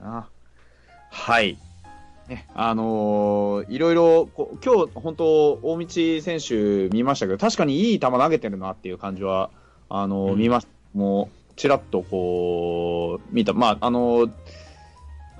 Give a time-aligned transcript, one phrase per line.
[0.00, 0.28] な。
[1.10, 1.58] はい。
[2.28, 5.86] ね、あのーいろいろこう、今日、本当、大道
[6.22, 9.50] 選手見ましたけど、確かにいい球投げてるなっていう感じは、
[9.88, 10.60] あのーうん見ま
[10.94, 13.52] もう、ちらっとこう、見た。
[13.52, 14.30] まあ、あのー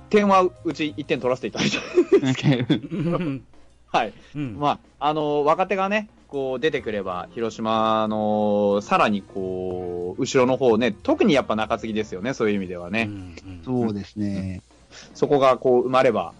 [0.09, 1.79] 点はうち1点取らせていただいた。
[2.17, 3.43] うん
[3.87, 4.13] はい。
[4.35, 13.09] うんまあ、あのー若手がね、こう出てくれば、広島の、さらにこう、後ろの方ね、特にやっぱ中継ぎですよね、そういう意味ではね。
[13.09, 14.61] うんそうですね。
[15.13, 16.33] そこがこう生まれば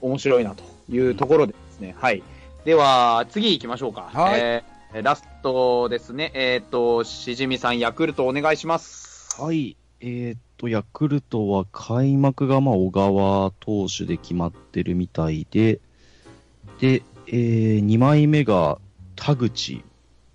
[0.00, 1.94] 面白いなというところでですね。
[1.98, 2.22] はい。
[2.64, 4.10] では、次行きましょうか。
[4.12, 6.30] はいえーラストですね。
[6.32, 9.42] えっ、と、しじみさん、ヤクルトお願いします。
[9.42, 9.76] はい。
[10.00, 15.80] えーっと、ヤクルトは開幕がまあ小川投手で決まってるみたいで、
[16.80, 18.78] で、えー、2枚目が
[19.16, 19.82] 田口、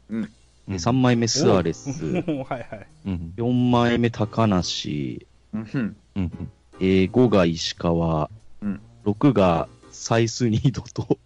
[0.09, 0.29] うん
[0.67, 2.87] で3枚目スアレス、 はいはい。
[3.05, 3.33] うん。
[3.35, 5.95] 4枚目高梨、うん。
[6.15, 6.31] うん。
[6.79, 8.29] えー、5が石川、
[8.61, 11.17] うん6がサイスニードと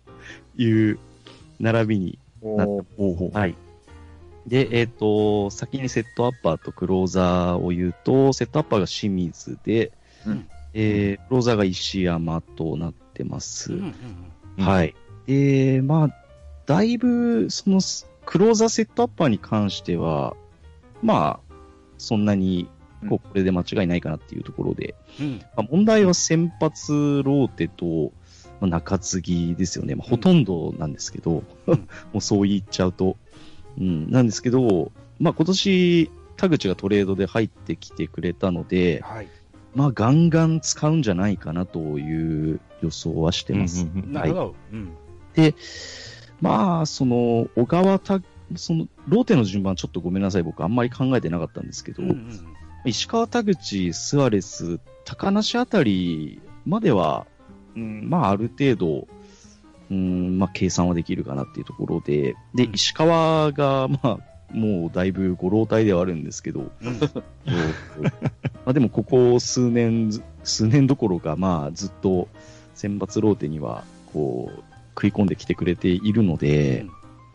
[0.57, 0.97] いう
[1.59, 3.55] 並びになってはい。
[4.47, 9.91] で、えっ、と、先にセットアッパーとクローザーを言うと、セットアッパーが清水で、
[10.25, 13.73] うんえークローザーが石山となってます。
[13.73, 13.85] うんうん
[14.59, 14.95] うんはい。
[15.25, 16.24] で、まあ、
[16.65, 17.79] だいぶ、その、
[18.25, 20.35] クローザーセットアッパーに関しては、
[21.01, 21.53] まあ、
[21.97, 22.67] そんなに、
[23.07, 28.11] こうこれで間違いないかなっていうところで、うんまあ、問題は先発ローテと、
[28.59, 29.95] まあ中継ぎですよね。
[29.95, 31.75] まあ、ほとんどなんですけど、うん
[32.13, 33.17] もうそう言っちゃうと。
[33.77, 39.27] うん、なんですけど、まあ今年、田口がトレードで入ってきてくれたので、はい。
[39.75, 43.83] まあガンガン使うんじゃないかなという予想はしてます。
[43.83, 44.55] うんうんうんなるほど。
[44.71, 44.89] うん。
[46.41, 48.21] まあ、その、小川た、
[48.55, 52.55] その、ローテの順番ちょっとごめんなさい、僕あんまり考えてなかったんですけど、うんうん
[52.85, 57.25] 石川田口、スアレス、高梨あたりまでは、
[57.75, 59.07] うん、まあ、ある程度、
[59.89, 62.75] うん、まあ、計算はできるかなっていうところで、で、うん。
[62.75, 64.19] 石川が、まあ、
[64.51, 66.69] もうだいぶご老体ではあるんですけど、ま
[68.67, 72.27] あでもここ数年ず、数年どころか、まあ、ずっと
[72.75, 74.63] 選抜ローテには、こう、
[74.95, 76.87] 食い込んできてくれているので、うん。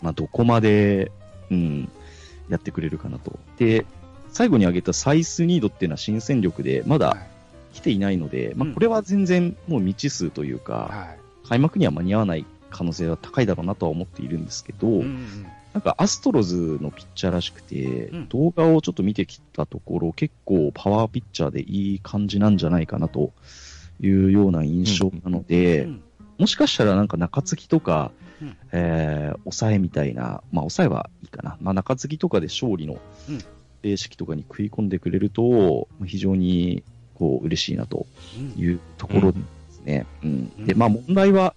[0.02, 1.12] まあ、どこまで、
[1.50, 1.88] うん、
[2.48, 3.38] やってくれるかなと。
[3.58, 3.84] で、
[4.32, 7.16] 最後に挙げたサイスニードっていうのは新戦力で、まだ
[7.72, 8.74] 来ていないので、まあ、うん。
[8.74, 11.48] これは全然もう未知数というか、はい。
[11.48, 15.46] 開幕には間に合わない可能性は高いだろうなとは思っているんですけど、うんうん。
[15.72, 18.28] なんかアストロズのピッチャーらしくて、うん。
[18.28, 23.32] 動画をちょっと見てきたところ、結構パワーピッチャーでいい感じなんじゃないかなと
[24.00, 26.02] いうような印象なので、うん
[26.40, 28.56] もしかしたらなんか中継ぎとか、うん。
[28.72, 31.56] えー抑えみたいな、まあ抑えはいいかな。
[31.60, 33.38] まあ中継ぎとかで勝利のうん。
[33.82, 36.82] 形式とかに食い込んでくれると、非常に
[37.14, 38.06] こう嬉しいなと
[38.36, 38.60] うん。
[38.62, 39.38] いうところで
[39.70, 40.06] すね。
[40.22, 40.52] うん。
[40.58, 40.66] うん。
[40.66, 41.54] で、まあ問題は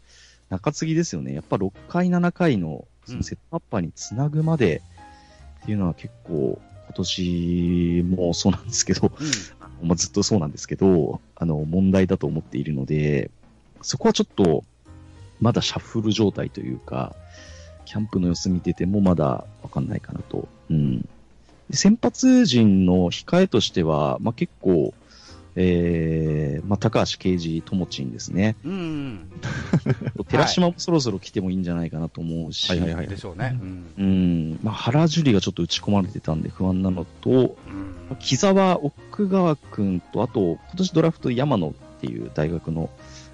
[0.50, 1.34] 中継ぎですよね。
[1.34, 3.18] やっぱ6回、7回のそうん。
[3.20, 4.82] のセットアッパーにつなぐまで
[5.64, 9.12] っていうのは結構今年もそうなんですけど、
[9.82, 13.32] まあ、ずっとそうなんですけど、あの、問題だと思っているので、
[13.82, 14.64] そこはちょっと、
[15.44, 17.16] まだシャッフル状態というか、
[17.86, 20.48] キャンプの様子見ててもまだわかんないかなと。
[20.70, 21.02] うん。
[21.70, 24.94] で先発陣の控えとしては、まあ、結構、
[25.56, 28.56] えー、まあ、高橋奎二、ともちんですね。
[28.64, 29.32] うんうん
[30.28, 33.58] 寺島もそろそろ来てもいいんじゃないかなと思うし、はいはいはいでしょうね。
[33.62, 42.90] うんうん、まあ、原樹里がちょっと打ち込まれてたんで不安なのと、うん木沢、奥川くんと、あと、今年ドラフト山野っていう大学の、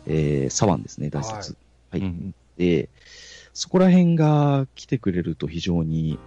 [0.05, 1.51] えー、左腕ですね、大卒。
[1.51, 1.68] はい。
[1.93, 2.89] うんで、
[3.53, 6.19] そこら辺が来てくれると非常に、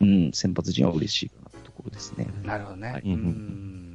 [0.00, 2.26] うん、先発陣は嬉しいかなってところですね。
[2.42, 2.92] なるほどね。
[2.92, 3.94] はいうんうん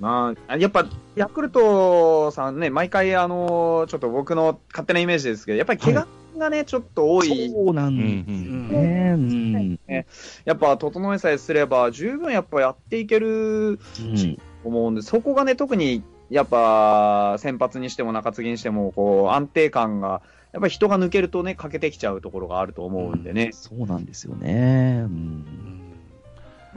[0.00, 0.84] なあやっぱ、
[1.14, 7.50] ヤクルトさんね、毎回、あのちょっと僕の勝手なイメージですけど、やっぱり怪我がね、ちょっと多い。
[7.50, 9.76] そうなうんんうんですね。
[9.88, 10.06] うん。
[10.44, 13.28] やっぱ、整えさえすれば、十分やっぱやっていける
[13.70, 20.22] うん思うんで、そこがね、特に、やっぱ、先発にしても中継ぎにしても、こう、安定感が、
[20.52, 23.50] やっぱり人が抜けるとね、欠けてきちゃうところがあると思うんでね。
[23.52, 25.02] そうなんですよね。
[25.04, 25.44] うん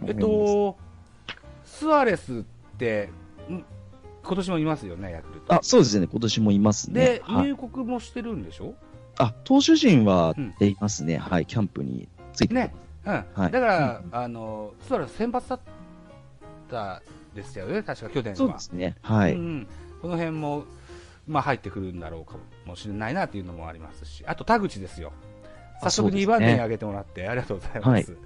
[0.02, 0.78] うんえっと、
[1.66, 2.44] スアレスっ
[2.78, 3.10] て、
[3.50, 3.64] ん
[4.24, 5.56] 今年もいますよね、ヤクルト。
[5.56, 6.08] あ、そうですね。
[6.08, 7.06] 今年もいますね。
[7.06, 8.76] で、はい入国もしてるんでしょ？
[9.18, 11.18] あ、投手陣はうんいますね。
[11.18, 11.46] はい。
[11.46, 12.74] キャンプについてね。
[13.06, 13.14] うん。
[13.34, 15.60] はいだから、あの、スアレス先発だっ
[16.70, 17.02] た
[17.36, 18.36] ですよね、確か去年は。
[18.38, 18.96] そうですね。
[19.02, 19.34] はい。
[19.34, 19.68] うん、
[20.02, 20.66] この辺も、
[21.28, 25.12] まあ、入ってくるんだろうかもしれないなというのもありますし、あと田口ですよ、
[25.82, 28.18] 早速2あそうですね番手に挙げてもらって、ありがとうございます。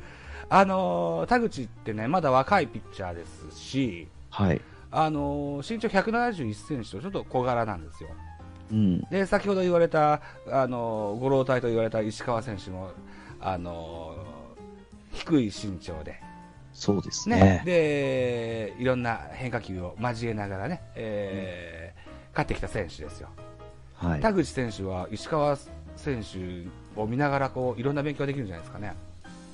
[0.49, 4.61] あのー田口ってね、まだ若いピッチャーですし、はい。
[4.91, 8.09] あのー身長171センチとちょっと小柄なんですよ。
[8.71, 9.01] うん。
[9.09, 10.21] で、先ほど言われた、
[10.51, 12.91] あのー、五郎隊と言われた石川選手も、
[13.39, 14.43] あのー
[15.13, 16.19] 低い身長で、
[16.73, 17.61] そうですねね。
[17.65, 22.03] で、いろんな変化球を交えながらね、えー
[22.33, 23.29] 勝ってきた選手ですよ。
[23.95, 24.21] はい。
[24.21, 25.55] 田口選手は石川
[25.95, 28.95] 選手を見ながらこういろんな勉強ができるんじゃないですかね。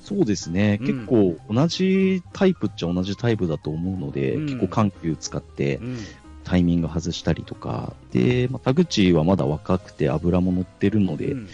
[0.02, 0.78] そうですね。
[0.80, 5.98] うん結構同じタイプっちゃ同じタイプだと思うので、うん結構緩急使ってうん、
[6.42, 11.48] タイミング外したりとか、で、まあ、田口はまだ若くて油も乗ってるので、うん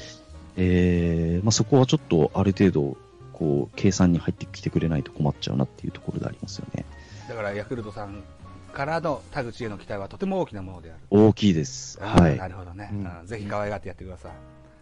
[0.56, 2.96] えーまあ、そこはちょっとある程度、
[3.36, 6.84] こう、計算に入ってきてくれないと困っちゃうなっていうところでありますよね。
[7.28, 8.22] だからヤクルトさん
[8.72, 11.00] からの田口への期待はとても大きなものである。
[11.10, 11.98] 大きいです。
[12.00, 12.48] はいな。
[12.48, 14.32] るほどね、うんうんぜひ可愛がってやってください。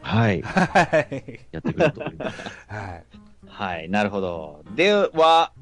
[0.03, 0.43] はい。
[0.43, 1.41] はい。
[1.51, 2.43] やってくれると思います。
[2.69, 3.05] はい。
[3.47, 4.65] はい、なるほど。
[4.77, 5.53] では、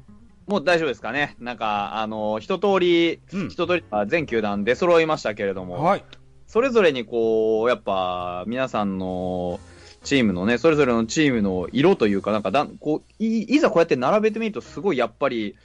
[0.47, 1.35] もう大丈夫ですかね。
[1.39, 6.03] なんか、あの、一通り、うん一通り、あ全球団出揃いましたけれども、はい。
[6.47, 9.59] それぞれにこう、やっぱ、皆さんの
[10.03, 15.55] チームのね、それぞれのチームの色というか、なんかだん、こう、いいざこうやって並べてみると、すごいやっぱり、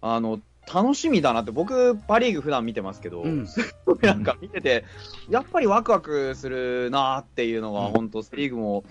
[0.00, 0.40] あの、
[0.72, 4.84] 楽しみだなって、僕、パ・リーグ普段見てますけど、うんすごいなんか見てて、
[5.28, 8.84] やっぱりワクワクするなっていうのが、うん本当セ・リーグも、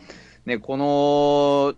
[0.46, 1.76] ね、この、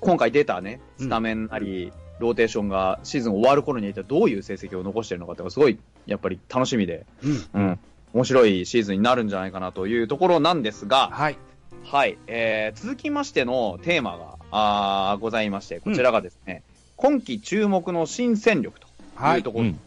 [0.00, 7.48] 今回出たね、スタメンなり、ローテーションがシーズン終わる頃に一体どういう成績を残しているのかってすごい、やっぱり楽しみで、うん。
[7.54, 7.78] うん、
[8.12, 11.38] 面白いシーズンになるんじゃないかなというところなんですが、はい。
[11.84, 16.62] はい、えー続きましてのテーマがあーございまして、こちらがですね、
[16.96, 18.86] 今季注目の新戦力と
[19.16, 19.80] はいいうところ、うん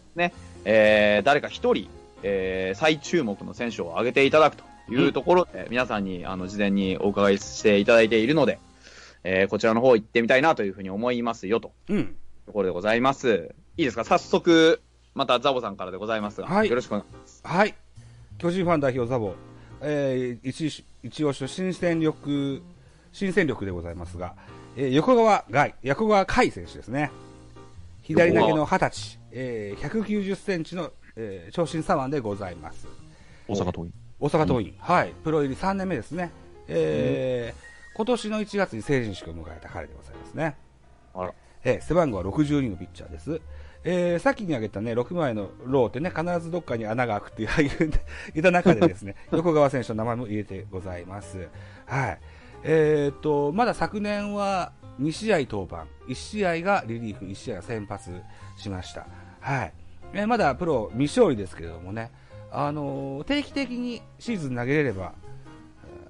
[0.66, 1.88] えー誰か一人、
[2.24, 8.60] えー最注目の選手を挙げていただくというところで、皆さんにあの事前にお伺いしていただいているので、
[9.24, 11.98] えーこちらの方行ってみたいなというふうに思いますよとうん。
[12.00, 12.16] いう
[12.48, 13.56] ところでございます。
[13.78, 14.04] いいですか？
[14.04, 14.82] 早速、
[15.16, 17.42] またザボさんからでございますが、はいよろしくお願いします。
[17.46, 17.74] はい。
[18.40, 19.36] 巨人ファン代表ザボ、
[19.84, 22.64] えー、一一押しの新戦力、
[23.12, 24.36] 新戦力でございますが、
[24.78, 27.12] えー横川外、横川海選手ですね。
[28.02, 32.88] 左投げの20歳、えー、190センチの、えー長身左腕でございます。
[33.48, 33.92] 大阪桐蔭。
[34.20, 36.32] 大阪桐蔭、はい、プロ入り3年目ですね。
[36.68, 37.64] えー
[37.96, 40.56] 今年の1月に成人式を迎えた彼でございますね。
[41.14, 41.34] あら
[41.64, 43.42] えー背番号は62のピッチャーです。
[43.86, 47.50] えー、さっきに挙げたね、6枚のローってね、必ずどっかに穴が開くっていう
[47.80, 47.92] 言う
[48.34, 51.50] 言った中でですね、 横川選手の名前も入れてございます。
[51.86, 52.20] はい。
[52.64, 54.72] えーっと、まだ昨年は
[55.02, 58.22] 2試合登板、1試合がリリーフ、1試合が先発
[58.58, 59.06] しました。
[59.42, 59.74] はい。
[60.14, 62.12] えーまだプロ未勝利ですけれどもね、
[62.52, 65.14] あのー定期的にシーズン投げれれば、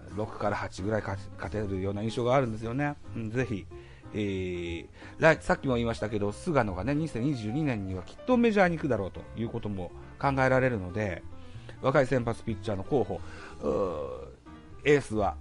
[0.08, 2.94] えー6から8ぐらい勝勝てるような印象があるんですよね。
[3.16, 3.66] うん、ぜひ、
[4.14, 11.24] えーさっきも言いましたけど、菅野がね、2022年にはきっとメジャーに行くだろうということも考えられるので、
[11.82, 14.34] 若い先発ピッチャーの候補、ー
[14.86, 15.36] エースは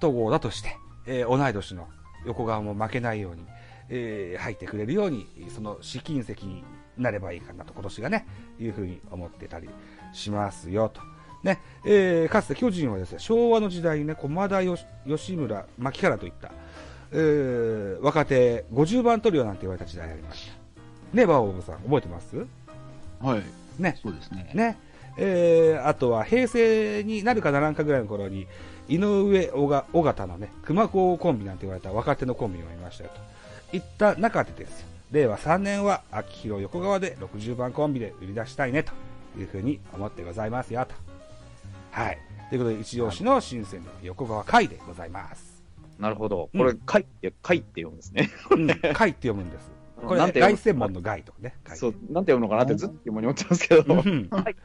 [0.00, 0.76] 戸郷だとして、
[1.06, 1.88] えー同い年の
[2.26, 3.42] 横川も負けないように、
[3.88, 6.64] えー入ってくれるように、その試金石に
[6.96, 8.26] なればいいかなと、今年がね、
[8.60, 9.68] いうふうに思ってたり
[10.12, 11.00] しますよと。
[11.42, 14.62] ねえーかつて巨人はですね昭和の時代にね駒田
[15.06, 16.52] 吉村、牧原といった、
[17.16, 21.16] えー若手50番トリオなんて言われた時代ありました。
[21.16, 22.36] ね、バオブさん、覚えてます？
[23.20, 23.42] はい。
[23.78, 23.96] ね。
[24.02, 24.50] そうですね。
[24.52, 24.76] ね。
[25.16, 28.46] えーあとは平成になるかならんかぐらいの頃に、
[28.88, 33.10] 井上尾が尾形のね、熊高コンビなんて言われた若手のコンビがいましたよ
[33.70, 33.76] と。
[33.76, 34.86] いった中でですよ。
[35.12, 38.92] 令和3年は秋広横川で60番コンビで売り出したいねと
[39.38, 40.94] いうふうに思ってございますよと。
[41.92, 42.18] はい。
[42.50, 45.53] ということで、一押しの新鮮の横川海でございます。
[46.04, 46.50] なるほど。
[46.52, 48.30] うんこれ、貝って、貝って読むんですね。
[48.50, 49.70] うん、海って読むんです。
[50.04, 50.58] これ、ね、なんて読む？
[50.58, 51.54] 凱旋門の凱とかね。
[51.64, 54.56] 凱そう、なんて読むのかなってずっと疑問に思ってますけど、うん はい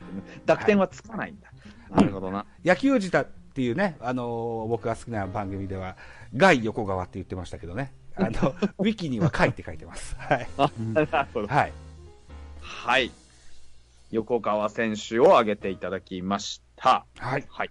[0.45, 1.49] 濁点はつかないんだ。
[1.95, 2.45] なるほどな。
[2.65, 5.95] 野球舌っていうね、あのー僕が好きな番組では、
[6.35, 8.29] ガイ横川って言ってましたけどね、あの、
[8.77, 10.17] ウィキには貝って書いてます。
[10.17, 10.47] はい。
[10.57, 11.73] はい。
[12.59, 13.11] はい。
[14.11, 17.05] 横川選手を挙げていただきました。
[17.17, 17.45] はい。
[17.47, 17.69] はい。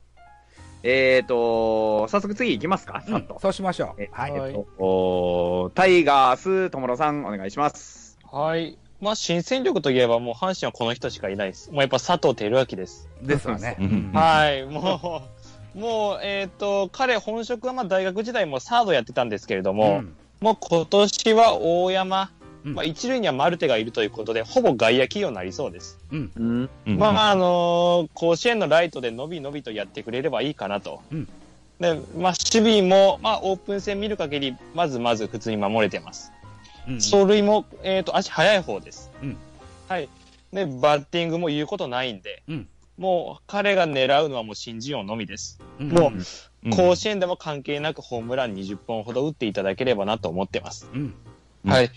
[0.83, 3.29] えーと、早速次行きますか、うん。
[3.41, 4.03] そうしましょう。
[4.03, 4.33] えはい。
[4.33, 8.19] えっと、おタイガース、友野さん、お願いします。
[8.31, 8.79] はい。
[9.01, 11.71] まあ、新戦力といえば、もう阪神はこの人しかいないです。
[11.71, 13.09] もうやっぱ佐藤輝明です。
[13.23, 13.77] ですわね。
[14.13, 14.65] はい。
[14.67, 15.23] も
[15.75, 22.31] う、 もう、えっ、と、彼、本職はまあ大学時代もサードやってたんですけれども、うんもう今年は大山、
[22.65, 25.99] うんまあ、一塁にはマルテがいるということで、ほぼ外野起用になりそうです。
[26.11, 26.69] うん。
[26.87, 31.03] まあ、あのー甲子園のライトでのびのびとやってくれればいいかなと。
[31.13, 31.29] うん
[31.81, 36.33] で、まあ、守備も、まあ、オープン戦見る限り、まずまず普通に守れてます。
[36.89, 39.11] うん走塁も、えっ、と、足速い方です。
[39.23, 39.37] うん
[39.89, 40.09] はい。
[40.53, 45.61] ね、バッティングも言うことないんで、うんもう彼が狙うのはもう新人王のみです。
[45.79, 46.13] うんもう
[46.65, 50.89] うん甲子園でも関係なくホームラン20本ほど打っていただければなと思ってます。
[50.93, 51.15] うん。
[51.65, 51.91] うんはい。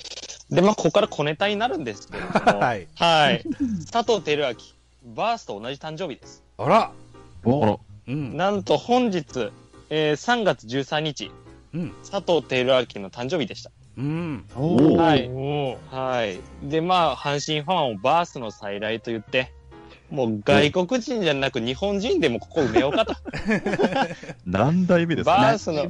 [0.49, 2.87] で、まあ、ここから小ネタになるんですけれども、 はい。
[2.95, 3.43] はい。
[3.91, 6.43] 佐藤輝明、バースと同じ誕生日です。
[6.57, 6.77] あら。
[6.81, 7.77] あら、
[8.07, 8.35] うん。
[8.37, 9.51] なんと本日、
[9.89, 11.31] えー3月13日、
[11.73, 11.93] うん。
[12.09, 13.71] 佐藤輝明の誕生日でした。
[13.97, 14.45] うん。
[14.97, 15.29] はい。
[15.89, 16.39] はい。
[16.63, 19.53] で、まあ、阪神ファンをバースの再来と言って、
[20.11, 23.15] もう外国人じゃなく日本人でもここ埋めようかと。
[24.45, 25.37] 何代目ですか？
[25.37, 25.83] バースの、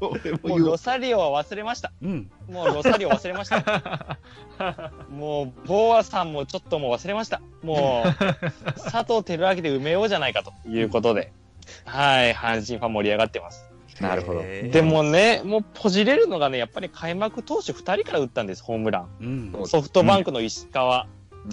[0.00, 1.92] 俺ももうロサリオは忘れました。
[2.02, 2.30] うん。
[2.48, 4.18] もうロサリオ忘れました。
[5.10, 7.40] もう、ボーアさんもちょっともう忘れました。
[7.62, 8.12] もう、
[8.90, 11.32] 佐藤輝明で埋めようじゃないかということで、
[11.84, 13.70] はい、阪神ファン盛り上がってます。
[14.00, 14.42] なるほど。
[14.42, 19.52] で、もね、もうポジれるのがね、やっぱり開幕投手2人から打ったんです、ホームラン。
[19.54, 19.66] うん。
[19.66, 21.06] ソフトバンクの石川、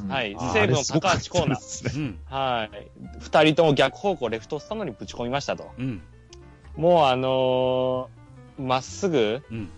[0.08, 2.16] はい西武の高橋コーナー。
[2.26, 2.92] はい。
[3.20, 5.72] 二人とも逆方向、レフトスタンドにぶち込みましたと。
[5.78, 6.02] うん。
[6.76, 8.24] もうあのー
[8.62, 9.70] まっすぐ、うん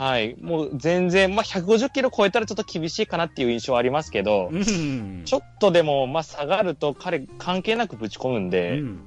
[0.00, 0.34] はい。
[0.40, 5.22] もう全然、まあ、150キロ超えたらちょっと厳しいかなっていう印象はありますけど、うん。
[5.26, 8.98] ちょっとでも、まあ、下がると彼関係なくぶち込むんうで、ん。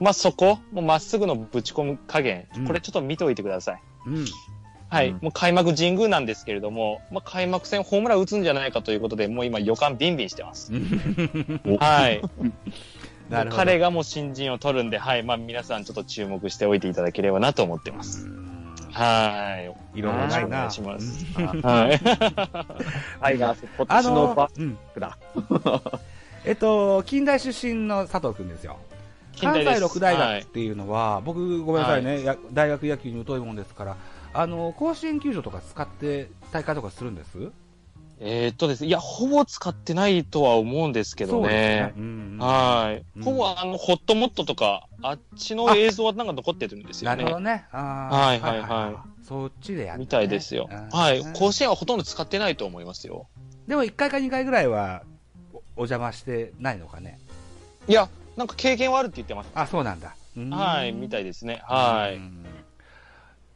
[0.00, 3.82] まあ、そこ、もうまっすぐのぶち込む加減うん、これちょっと見ておいてください。
[4.06, 4.24] うん。
[4.92, 5.08] はい。
[5.08, 10.70] うんもう開幕神宮なんですけれども、まあ、開幕戦ホームラン打つんじゃないかということで、もう今予感ビンビンしてます。
[11.80, 12.20] はい。
[13.50, 15.22] 彼がもう新人を取るんで、はい。
[15.22, 18.28] まあ、皆さんちょっと注目しておいていただければなと思ってます。
[18.90, 19.56] は
[19.94, 19.98] い。
[19.98, 20.46] いろいろないな。
[20.46, 21.98] お願いしますうんはい。
[23.20, 24.48] タイガース、今あ年のバ。
[24.48, 25.16] ックだ。
[26.44, 28.76] えっと、近代出身の佐藤くんですよ。
[29.40, 33.96] 関西六大学っていうのは、僕、ごめんなさいね、や大学野球に疎いもんですから、
[34.34, 37.50] あの甲子園球場とか使って大会とかするんです？
[38.24, 41.92] えーっとですね、いや、ほぼ使ってないとは思うんですけどね。
[41.96, 43.04] うんはい。
[43.16, 47.16] うんほぼあの、ホットモットとか、あっちの映像はなんか残ってるんですよね。
[47.16, 47.64] なるほどね。
[47.72, 50.04] はいはいはいそっちでやって、ね。
[50.04, 50.68] みたいですよ。
[50.70, 51.22] うんはい。
[51.32, 53.26] 甲子園はほとんど使ってないと思いますよ。
[53.66, 55.02] でも1回か2回ぐらいは
[55.52, 57.18] おお邪魔してないのかね。
[57.88, 59.50] いや、なんか経験はあるって言ってます。
[59.54, 60.14] あ、そうなんだ。
[60.36, 61.60] うんはい、みたいですね。
[61.64, 62.20] はい。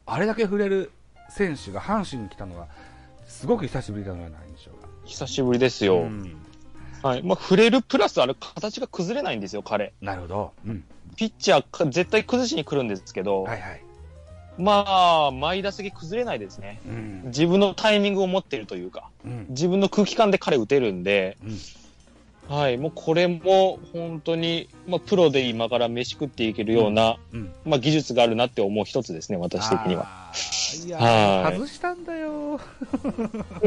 [0.07, 0.91] うんあれだけ触れる
[1.29, 2.67] 選手が阪神に来たのは、
[3.27, 4.87] すごく久しぶりだのような印象が。
[5.05, 5.97] 久しぶりですよ。
[5.97, 6.35] うん
[7.03, 7.23] はい。
[7.23, 9.93] まあ、触れるプラス、あれ、形が崩れないんですよ、彼。
[10.01, 10.53] なるほど。
[10.65, 10.83] うん。
[11.15, 13.81] ピッチャーか、絶対崩しに来るんですけど、はいはい。
[14.57, 14.83] ま
[15.27, 16.79] あ、前打席崩れないですね。
[16.87, 17.21] うん。
[17.25, 19.45] 自分のタイミングを持っているというか、うん。
[19.49, 21.57] 自分の空気感で彼打てるんで、うん
[22.49, 27.51] はい、もうこれも本当に、まあ、プロで今から飯食っていけるような、うん。
[27.65, 30.31] まあ、技術があるなって思う一つですね、私的には。
[30.85, 32.55] いやはいー、外したんだよ。
[32.55, 32.59] い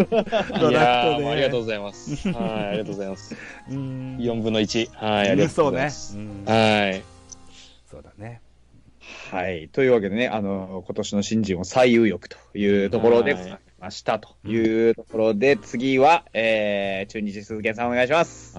[0.03, 2.29] ドラフトでやありがとうございます。
[2.29, 2.37] はい、
[2.69, 3.37] ありがとうございます。
[3.71, 4.17] うん。
[4.19, 4.89] 4分の1。
[4.95, 6.13] はい、ありがとうございます。
[6.13, 6.29] そうね。
[6.47, 7.03] うんはい。
[7.91, 8.41] そうだね。
[9.31, 9.69] はい。
[9.69, 18.57] というわけでね、あの、今年の新人を最有力というところではいましたというところで、次は、えー、中日鈴木さんお願いします。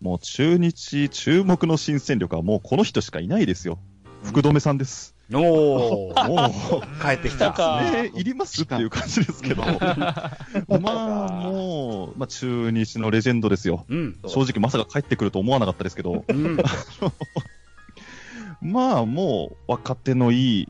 [0.00, 3.78] もう中日注目の新戦力はもうこの人しかいないですよ。
[4.24, 5.14] 福留さんです。
[5.32, 9.62] おー、 もう、帰ってきたかね、いりますっていう感じですけど。
[9.62, 9.68] ま
[10.68, 13.84] あ、もう、まあ中日のレジェンドですよ。
[13.88, 14.18] うん。
[14.26, 16.58] 正直まさか帰ってくると思わなかったですけど、うん。
[18.60, 20.68] まあもう若手のいい、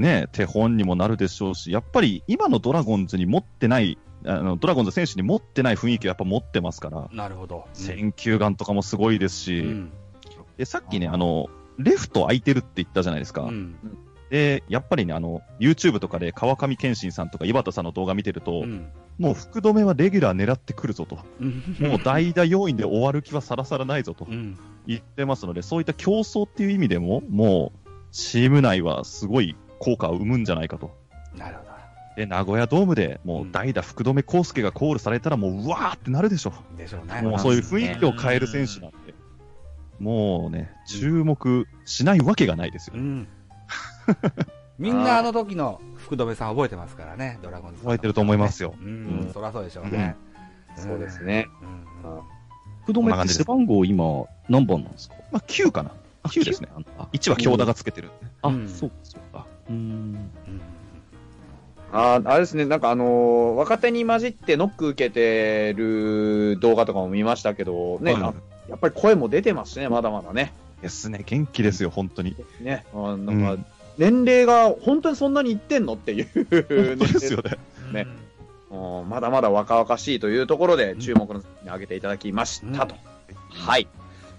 [0.00, 7.66] ね、手本にもなるでしょうし、やっぱり今のドラゴンズに持ってない、あのドラゴンズ選手に持ってない雰囲気をやっぱ持ってますから、なるほど。
[7.74, 9.92] 選球眼とかもすごいですし、うん。
[10.56, 13.42] でさっきね、あの、レフト空いてるって言ったじゃないですか。
[13.42, 13.76] うん。
[14.30, 18.88] で、やっぱりね、あの、YouTube とかで川上健信さんとか井端さんの動画見てると、うん。
[19.18, 24.58] もう福留はレギュラー狙ってくるぞと、うんもう代打要員で終わる気はさらさらないぞとうん。
[24.86, 30.96] 言ってますので、そういった競争っていう意味でも、もう、チーム内はすごい効果を生むんじゃないかと。
[31.36, 31.70] なるほど。
[32.16, 36.52] で、名古屋ドームでもう代打福留康介がコールされたらもう、うわーってなるでしょ。
[36.76, 37.22] でしょうね。
[37.22, 39.14] もうそういう雰囲気を変える選手なんで、
[39.98, 43.00] もうね、注目しないわけがないですよう。
[43.00, 43.28] ん。
[44.78, 47.80] みんなあの時の福留さん覚えてますからね、ドラゴンズ。
[47.82, 48.74] 覚えてると思いますよ。
[48.80, 50.16] ううんん、そりゃそうでしょうね。
[50.76, 51.46] そうですね。
[52.04, 52.12] うん。
[52.14, 52.20] うん
[52.82, 55.14] 福留って背番号今何番なんですか？
[55.30, 55.92] まあ、9かな。
[56.24, 56.68] 9ですね。
[56.98, 58.10] あ1は京田がつけてる。
[58.42, 59.46] あ、うんそうか、そうか。
[59.70, 59.78] うーん。
[59.78, 60.60] うん
[61.92, 68.34] あーあれですね、なんかあのー若手に混じってノック受けてる動画とかも見ましたけど、ね、はいあ
[68.68, 70.52] やっぱり声も出てますね、まだまだね。
[70.80, 71.24] ですね。
[71.26, 72.36] 元気ですよ、本当に。
[72.60, 73.66] ね、あなんかうん、
[73.98, 76.26] 年齢が本当にそんなにいってんのっていう
[76.96, 77.58] ですよね。
[77.92, 78.06] ね
[78.70, 82.94] うんまだまだ若々しいというところで注目の挙げていただきましたと。
[83.48, 83.88] はい。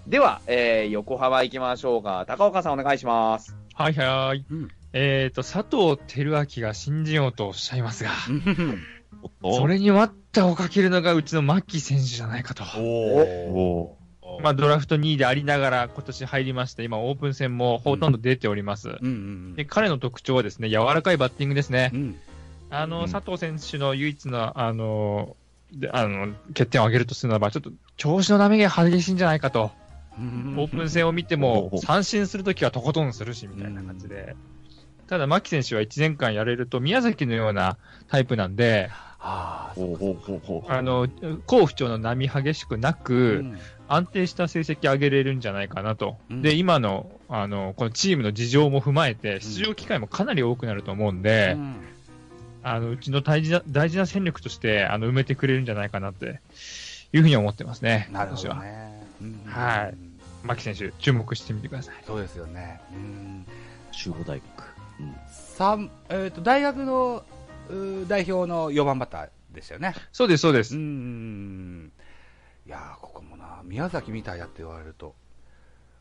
[0.06, 2.24] では、えー、横浜行きましょうか。
[2.26, 3.54] 高岡さんお願いします。
[3.74, 4.44] はいはい。
[4.50, 8.10] うんえっ、と、佐藤輝明が信じようとおっしゃいますが、
[9.42, 12.64] それに待ったをかけるのがうちの牧選手じゃないかと。
[12.78, 13.98] お
[14.42, 18.88] まあ、ドラフト2位でありながら今年入りまして、今オープン戦もほとんど出ております。
[18.88, 21.96] うんうんで彼の特徴はですね、柔らかいバッティングですねう。
[21.96, 22.16] ん。
[22.70, 25.36] あの、うん佐藤選手の唯一の、あの、
[25.72, 29.70] であの、欠点を挙げるとするならば、ちょっと調子の波が激しいんじゃないかと。
[30.18, 34.36] うんオープン戦を見ても、三振するときはとことんするし、みたいな感じで。
[35.08, 37.76] ただ、牧選手は1年間やれると、宮崎のような
[38.08, 38.90] タイプなんで、
[39.24, 41.06] ああ、ほうほうほうほうあの、
[41.46, 43.44] 好不調の波激しくなく、
[43.88, 46.16] 安定した成績上げれるんじゃないかなと。
[46.30, 51.76] うんで、今の、あの、このチームの事情も踏まえて、出場機会もかなり多くなると思うんで、うん
[52.64, 56.40] あの、うちの大事な、大事な戦力として、あの、埋めてくれるんじゃないかなって、
[57.12, 58.08] いうふうに思ってますね。
[58.12, 58.54] なるほ私は。
[58.54, 59.06] どね。
[59.20, 59.94] うんはい。
[60.44, 61.94] 牧選手、注目してみてください。
[62.06, 62.80] そうですよね。
[62.92, 63.46] うん。
[63.92, 64.71] 中央大学。
[65.02, 67.24] うん三、えっ、と、大学の
[67.68, 69.94] うー代表の4番バッターでしたよね。
[70.12, 70.76] そうです、そうでうす。
[70.76, 71.92] ん。
[72.66, 75.14] いやー、ここもな、宮崎みたいやって言われると、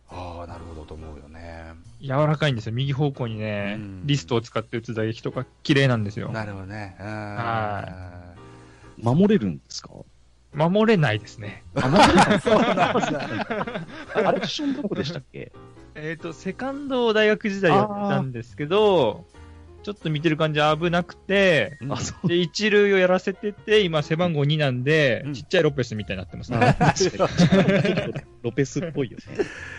[0.09, 1.73] ああ、なるほどと思うよね。
[2.01, 2.73] 柔らかいんですよ。
[2.73, 6.29] 右方向にね、うんリストを使って打つ打撃とか綺麗なんですよ。
[6.29, 6.95] なるほどね。
[6.99, 7.05] うん。
[7.05, 8.33] は
[8.97, 9.89] 守れるんですか？
[10.53, 11.63] 守れないですね。
[11.75, 11.91] そう
[12.61, 12.91] なんだ。
[14.15, 15.51] あれ、ポジションどこでしたっけ？
[15.95, 19.25] えっ、と、セカンドを大学時代やったんですけど、
[19.83, 22.27] ちょっと見てる感じ危なくて、うんあ、そう。
[22.27, 26.77] で、一塁をやらせてて、今背番号2なんで、うんちっちゃいロペスみたいになってますね。
[28.43, 29.23] ロペスっぽいよね。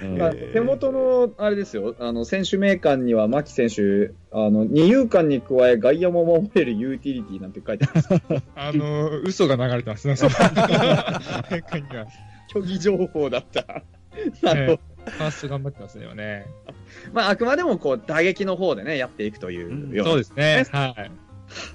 [0.03, 8.09] うんまあ手元の、あれですよ、あの、選手名鑑には、牧選手、あの、二遊間に加え、外野も守れるユーティリティなんて書いてあるんです
[8.57, 10.51] あの、嘘が流れてますね、 そ虚
[12.67, 13.85] 偽情報だった。
[14.43, 14.81] なるほど。
[15.07, 16.47] ファースト頑張ってますね、今ね。
[17.13, 20.67] まあ、あくまでも、こう、打撃の方でね、やっていくというようなそうですね。
[20.71, 21.11] はい。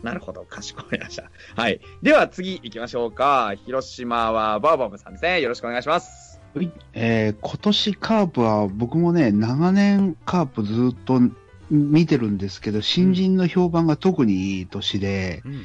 [0.04, 1.30] なるほど、かしこまりました。
[1.56, 1.80] はい。
[2.02, 3.54] では次行きましょうか。
[3.66, 5.42] 広島はバーバブさんですね。
[5.42, 6.42] よろしくお願いします。
[6.94, 11.22] えー今年カープは僕もね、長年カープずっと
[11.70, 15.62] 見てるんですけど、新人の評判が特にいい年で、うん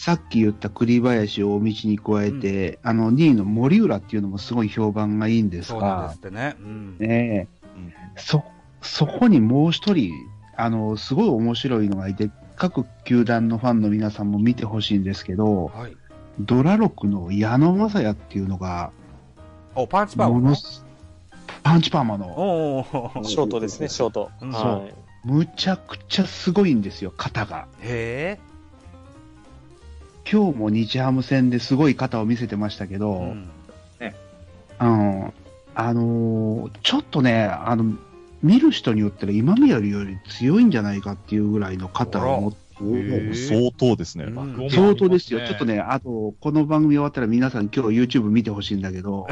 [0.00, 6.56] さっき言った栗林を大道に加えて、あの2位の森浦っていうのもすごい評判がいいんですそうなんでがす、ってね。
[6.58, 6.96] うん。
[6.98, 8.42] ねえうんそ、
[8.80, 10.10] そこにもう一人、
[10.56, 15.94] あの、すごい面白いのがいて、各球団のファンの皆さんも見てほしいんですけど、はい。
[16.38, 18.92] ドラロクの矢野正也っていうのが、
[19.74, 20.56] お、パンチパーマ
[21.62, 22.86] パンチパーマの、
[23.22, 24.30] ショートですね、ショート。
[25.24, 27.68] むちゃくちゃすごいんですよ、肩が。
[27.82, 28.38] へ
[30.32, 33.34] 今日も日ハム戦ですごい肩を見せてましたけど、
[33.98, 34.06] え。
[34.06, 34.14] うん
[34.78, 35.34] あの、
[35.74, 37.96] あのーちょっとね、あの、
[38.42, 42.60] 見る人によっては今宮より強いんじゃないかっていうぐらいの肩を持って、
[43.34, 44.24] 相当ですね。
[44.24, 45.40] うん相当ですよ。
[45.40, 49.26] ねちょっとね、あと、この番組終わったら皆さん今日 YouTube 見てほしいんだけど、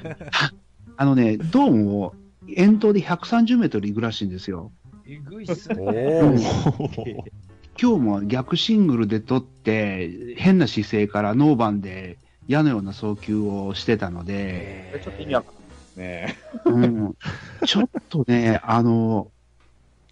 [0.96, 2.14] あのね、ドームを
[2.48, 4.72] 遠投で130メートル行くらしいんですよ。
[5.06, 6.20] えぐいっすね。
[7.82, 16.38] お今日も逆シングルで取って、変な姿勢からノーバンで矢のような送球をしてたので、ちょっと意味わかんないですね。
[16.66, 17.16] うん、
[17.64, 19.30] ちょっとね、あの、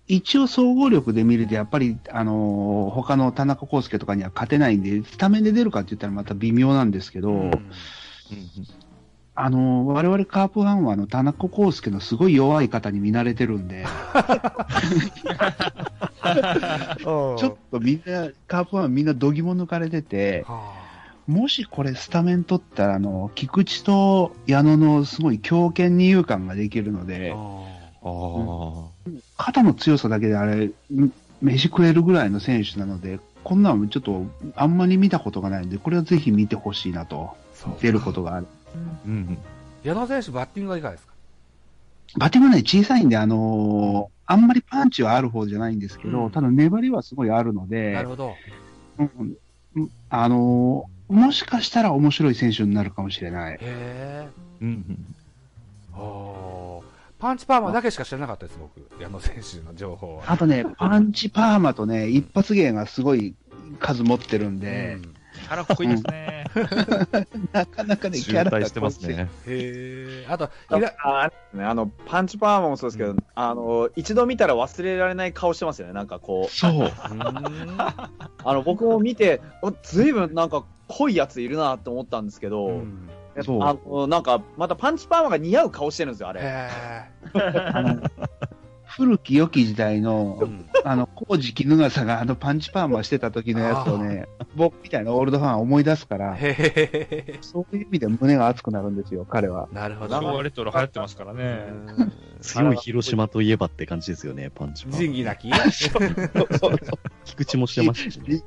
[0.07, 7.51] 一応総合力で見ると、やっぱり、あの、他の田中康介とかには勝てないんで、スタメンで出るかって言ったらまた微妙なんですけど、
[9.41, 13.85] あの、我々カープファンは、あの、田中康介のすごい弱い方に見慣れてるんで、
[17.05, 20.45] ちょっとみんな、カープファンはみんな度肝抜かれてて、
[21.29, 27.37] もしこれスタメン取ったら、あの、菊池と矢野のすごい強肩二遊間ができるので、あ
[28.03, 28.89] あ。
[29.37, 30.73] 肩の強さだけであれ、ん
[31.41, 37.37] 飯食えるぐらいの選手なので、こんなのちょっとあんまり見たことがないんで、これはぜひ見てほしいなと、
[37.81, 38.49] 出ることがある。
[39.07, 39.39] うん。
[39.83, 41.13] 矢野選手、バッティングはいかがですか？
[42.19, 48.35] バッティングはね、小さいんで、あのーあんまりパンチはある方じゃないんですけど、うんただ粘りはすごいあるのなでる、ほど。
[48.99, 49.37] うん
[49.77, 53.55] うんあのーもしかしたら面白い選手になるかもしれない。
[53.55, 54.29] へえ。
[54.61, 55.07] うん。
[55.97, 59.03] おーパンチパーマだけしか知らなかったです、僕。
[59.03, 60.25] 矢野選手の情報は。
[60.31, 63.35] あとね、パンチパーマとね、一発芸がすごい
[63.81, 66.39] 数持ってるんで、ャラ濃いですね。
[67.53, 69.29] なかなかね、キ渋ャラが滞してますね。
[69.47, 70.27] へえ。
[70.29, 76.93] あと、あひら、あねあのパンチパーマもそうですけど、あの一度見たら忘れられない顔してますよね、なんかこう、そう。
[77.09, 79.41] あの僕も見て、
[79.83, 83.09] ずいぶんなんか濃いやついるなって思ったんですけど、うん
[83.43, 86.43] そうあのなんかまたパンチパーマが似合う顔してるんですよ、あれ。
[88.99, 90.01] 古き良き時代え。
[90.01, 97.39] のう、んあの、コウジキヌガサがあのパンチパーマしてた時のやつをね、僕みたいなオールドファンは思い出すから、へえ。
[97.41, 99.69] そういう意味で胸が熱くなるんですよ、彼は。
[99.73, 100.43] なるほ昭和ど。
[100.43, 101.67] レトロ流行ってますからね。
[101.71, 104.93] うん強い広島といえばって感じですよね、パンチパン。
[104.93, 105.51] 仁義なき？
[107.25, 108.43] 菊池もしてましたしね。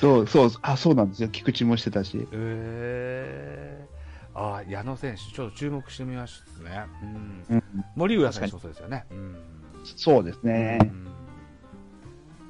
[0.00, 1.28] そうそう、あ、そうなんですよ。
[1.28, 2.16] 菊池もしてたし。
[2.18, 3.88] へえ。
[4.34, 6.86] ああ、矢野選手、ちょっと注目してみましたね。
[7.48, 7.62] うんうん
[7.96, 9.04] 森浦選手もそうですよね。
[9.10, 9.36] うん
[9.96, 10.84] そうですねう。
[10.94, 11.08] ん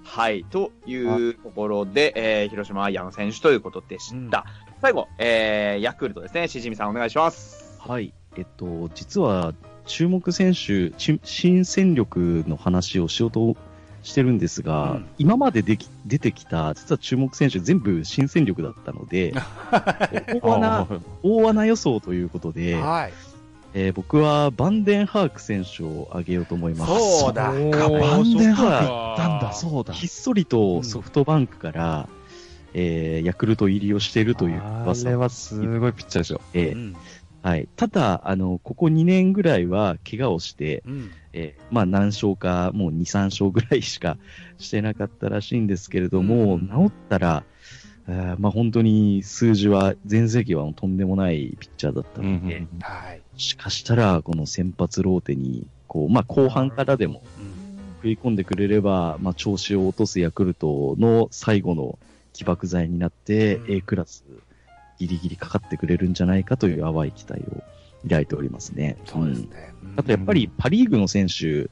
[0.09, 4.47] はい、というところで、えー広島は矢野選手ということでした。
[4.81, 7.79] 最後、えーヤクルトですね、しじみさんお願いします。
[7.79, 8.15] はい。
[8.37, 9.53] えっと、実は、
[9.85, 13.57] 注目選手、ち新戦力の話をしようと
[14.03, 19.35] してるんですが、うん今まででき出てきた、実は注目選手全部新戦力だったので、
[20.43, 20.87] 大穴、
[21.23, 23.13] 大穴予想ということで、はい。
[23.75, 27.21] えー僕はバンデンハーク選手を挙げようと思います。
[27.21, 27.53] そうだ。
[27.53, 29.93] バンデンハークそっかなんだ、そうだ。
[29.93, 32.09] ひっそりとソフトバンクから、
[32.75, 36.41] えーヤクルト入りをしているというあ噂れはすごいピッチャーですよ。
[36.53, 36.97] で、うん
[37.41, 37.69] はい。
[37.77, 44.17] ただ、あの、ここ2年ぐらいは怪我をして、うんえーまあ何勝か、もう2、3勝ぐらいしか
[44.59, 47.45] してなかったらしいんですけれども、うん治ったら、
[48.09, 53.19] えーまあ本当に数字は、全盛期はとんでもないピッチャーだったので、うんはい。
[53.19, 57.59] もしかしたら、この先発ローテに、こう、まあ後半からでもうん
[57.97, 61.99] 食い込んでくれれば、まあ調子を落とすヤクルトの最後の
[62.33, 64.25] 起爆剤になって、うん A クラス
[64.99, 67.63] ギリギリかかってくれるんじゃないかという淡い期待を
[68.05, 68.97] 抱いておりますね。
[69.05, 69.75] そうですんね。
[69.97, 71.69] あとやっぱりパリーグの選手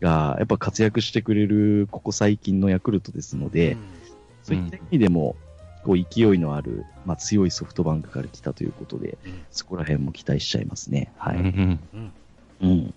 [0.00, 3.76] がやっぱ活躍してくれるここ最近のヤクルトですので、
[4.42, 5.36] そういった意味でも、
[5.88, 11.10] こう勢いのある、まあ、強いソフトバンクから来たということで、うんそこら辺も期待しちゃいますね。
[11.16, 11.36] はい。
[11.38, 11.80] うん
[12.60, 12.94] うんうん。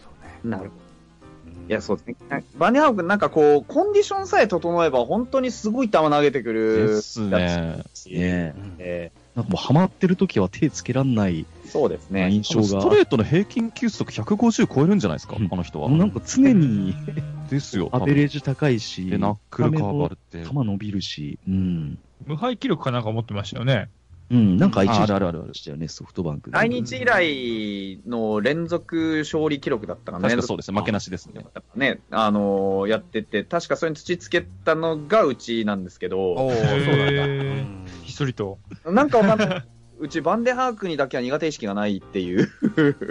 [0.00, 0.40] そうね。
[0.44, 1.52] なるほど。
[1.62, 2.44] うんいや、そうですね。
[2.56, 6.86] バンデンハークなんかこう、コンディションさえ整えば、本当にすごい球投げてくる。
[6.86, 7.82] ですね。
[8.06, 12.30] ねうんえなんかもうハマってる時は手つけらんないーそうですね。
[12.30, 12.66] 印象が。
[12.66, 15.90] ストレートの平均球速150超えるんじゃないですか、うんあの人は。
[15.90, 16.94] なんか常に
[17.50, 17.88] ですよ。
[17.92, 20.42] アベレージ高いし、で、ナックルカーブあるって。
[20.48, 21.98] 球伸びるし、うん。
[22.26, 23.88] 無敗記録かなんか持ってましたよね。
[24.30, 26.54] うん、なんか一時るあるあるあるでしたよね、ソフトバンクで。
[26.54, 30.28] 来日以来の連続勝利記録だったかな。
[30.28, 30.78] 確かそうですね。
[30.78, 31.46] 負けなしですね。
[31.74, 37.88] ね、あのーやってて、確かそれに土つけたのがうちなんですけど、おー、そうなんだ。
[38.04, 38.58] ひっそりと。
[38.84, 39.64] なんかわかんない。
[39.98, 42.48] うちバンデハークにだけは苦手意識がないっていう。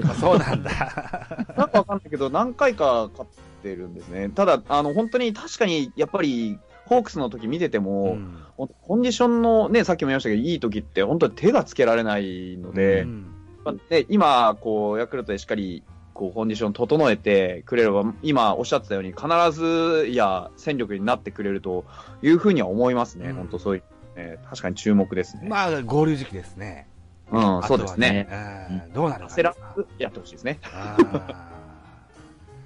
[0.09, 1.45] あそうなんだ。
[1.57, 4.29] なんかわかんないけど、何回か勝ってるんですね。
[4.29, 13.25] ただ、あの、本当に確かに、やっぱり、ホークスの時見てても、んほんとコンディションのね、さっきも言いましたけど、いい時って本当に手がつけられないので、うん
[13.65, 21.83] まあね、今、こう、ヤクルトでしっかり、こう、コンディション整えてくれれば、今おっしゃってたように、必ずや戦力になってくれると
[22.21, 23.29] いうふうには思いますね。
[23.29, 23.83] うん本当そういう、
[24.17, 25.47] ね、確かに注目ですね。
[25.47, 26.87] まあ、合流時期ですね。
[27.31, 28.27] うん、そうですね。
[28.69, 30.59] うんどうなるか焦らずやってほしいですね。
[30.73, 30.97] あ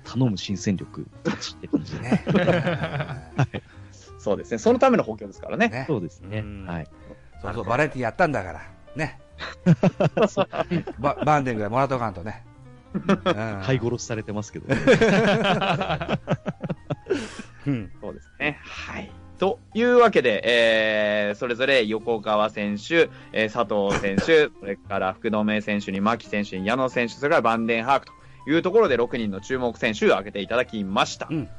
[0.04, 1.04] 頼む新戦力っ
[1.62, 2.00] て感じ。
[2.00, 2.24] ね。
[4.18, 4.58] そうですね。
[4.58, 5.68] そのための補強ですからね。
[5.70, 6.66] ねそうですねうん。
[6.66, 6.88] はい。
[7.42, 8.62] そうそう、バラエティやったんだから。
[8.96, 9.20] ね。
[11.00, 12.46] ばバンデンぐらいもらっとかんとね。
[12.94, 13.04] うん
[13.64, 14.76] 買い殺しされてますけど、ね、
[17.66, 17.90] うん。
[18.02, 18.60] そうですね。
[18.62, 19.10] はい。
[19.42, 28.14] というわけで、えー、それぞれ横川選手、えー佐藤選手、 それから福留選手に牧選手に矢野選手、それからバンデンハークと
[28.48, 31.28] いうところで6人の注目選手を挙げていただきました。
[31.28, 31.50] うん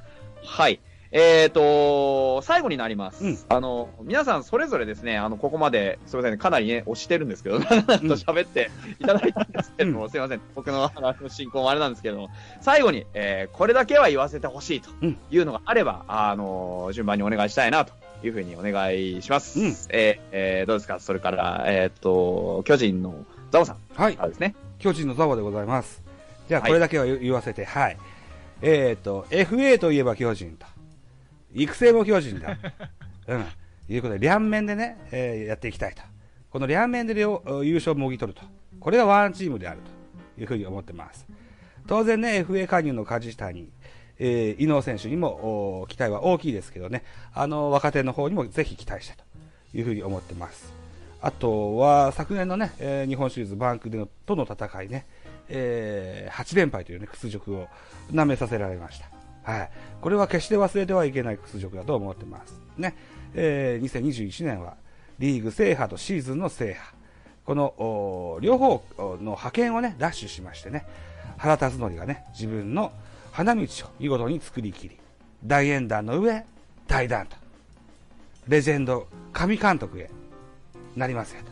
[0.44, 0.78] はい。
[1.14, 3.22] えーと、最後になります。
[3.22, 12.28] うんあの、皆さんそれぞれですね、あの、ここまで、すみません、かなりね、押してるんですけど、 長々と喋っていただいたんですけども、すみません、僕の話の進行もあれなんですけども、
[12.62, 17.92] 最後に、えーこれだけは言わせてほしいとうんいうのがあれば、あの、順番にお願いしたいなと
[18.24, 19.60] いうふうにお願いします。
[19.60, 20.98] うんえーえーどうですか？
[20.98, 23.14] それから、えっ、と、巨人の
[23.50, 24.54] ザオさんはいですね。
[24.78, 26.02] 巨人のザワでございます。
[26.48, 27.98] じゃあ、はいこれだけは言言わせて、はい。
[28.62, 30.66] えっ、と、FA といえば巨人と。
[31.54, 32.56] 育成も巨人だ。
[33.28, 33.44] うん。
[33.88, 36.02] いうことで、両面でね、えーやっていきたいと。
[36.50, 38.44] この両面で両優勝をもぎ取ると。
[38.80, 39.80] これがワンチームである
[40.36, 41.26] というふうに思ってます。
[41.86, 43.70] 当然ね、FA 加入の梶下に、
[44.18, 49.24] えー、伊能選手にも期待は大きいですけどね、あの、若手の方にもぜひ期待したと
[49.74, 50.72] いうふうに思ってます。
[51.20, 55.06] あとは、昨年のね、えー日本シリーズバンクでのとの戦いね、
[55.48, 57.68] えー8連敗というね、屈辱を
[58.12, 59.11] 舐めさせられました。
[59.42, 59.70] はい。
[60.00, 62.60] これは決して忘れてはいけない屈辱だと思ってます。
[62.76, 62.94] ね。
[63.34, 64.76] えー2021年は、
[65.18, 66.96] リーグ制覇とシーズンの制覇。
[67.44, 70.86] この、両方の派遣をね、ダッシュしましてね、
[71.38, 72.92] 原辰徳がね、自分の
[73.32, 73.66] 花道を
[73.98, 74.98] 見事に作り切り、
[75.44, 76.44] 大演壇の上、
[76.86, 77.36] 大団と、
[78.46, 80.10] レジェンド、神監督へ
[80.94, 81.42] なりますよ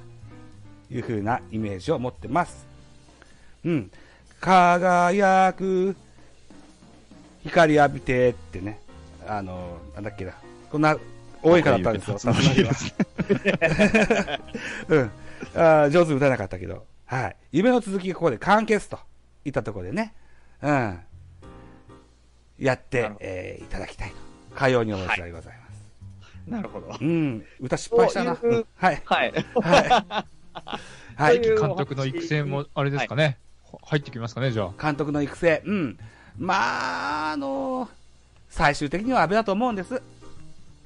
[0.89, 2.67] という風なイメージを持ってます。
[3.65, 3.91] うん。
[4.41, 5.97] 輝く、
[7.45, 8.81] 光浴びてってね、
[9.27, 10.35] あの、なんだっけな、
[10.71, 10.97] こんな、
[11.43, 12.73] 多いからだったんですよ、さすがには。
[14.89, 15.11] うん。
[15.55, 17.37] あー上手に歌えなかったけど、はい。
[17.53, 18.99] 夢の続きがここで完結と
[19.45, 20.15] いったところでね、
[20.63, 21.01] うん。
[22.59, 24.17] やってえーいただきたいと。
[24.55, 26.51] かように思う次第でございます。
[26.51, 26.95] なるほど。
[27.01, 27.45] うん。
[27.61, 28.33] 歌失敗したな。
[28.33, 29.03] いううんはい。
[29.05, 29.33] はい。
[29.33, 30.27] はい。
[31.17, 31.41] はい。
[31.41, 33.39] 監督の育成も、あれですかね、
[33.83, 34.83] 入ってきますかね、じゃあ。
[34.83, 35.99] 監督の育成、うん。
[36.41, 37.87] まあ、あの
[38.49, 40.03] 最終的には安倍だと思うんです。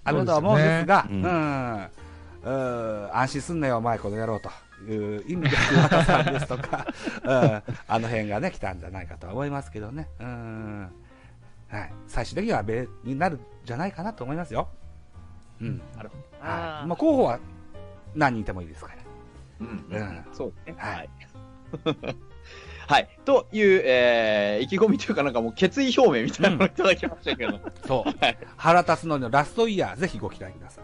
[0.03, 1.25] 安倍だと思うんですが、そうねん。
[1.25, 4.51] うん安心すんなよ、お前、この野郎と
[4.93, 6.87] いう意味で、桑田さんですとか、
[7.25, 10.09] うん、あの辺がね、来たんじゃないかとは思いますけどね。
[10.19, 10.90] うん。
[11.69, 11.93] はい。
[12.09, 14.69] 最終的には安倍になるんじゃないかなと思いますよ。
[15.61, 15.81] うん。
[15.97, 16.51] なるほど。
[16.51, 16.87] はい。
[16.87, 17.38] まあ、候補は
[18.17, 18.95] 何人いてもいいですから。
[19.61, 20.83] うんうんそうですね。
[20.83, 21.09] はい
[22.87, 23.03] はい。
[23.03, 23.09] はい。
[23.25, 28.11] という、えー、意気込みというか、なんかもう決意表明みたいなのをいただきましたけど、そう。
[28.20, 30.81] はい腹立つののラストイヤー、ぜひご期待くださ